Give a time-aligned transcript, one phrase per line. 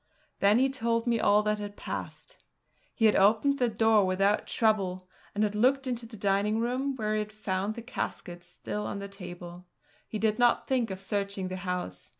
[0.39, 2.39] Then he told me all that had passed.
[2.95, 7.15] He had opened the door without trouble, and had looked into the dining room where
[7.15, 9.67] he found the caskets still on the table.
[10.07, 12.09] He did not think of searching the house.